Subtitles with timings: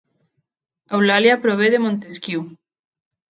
[0.99, 2.41] Eulàlia prové de Montesquiu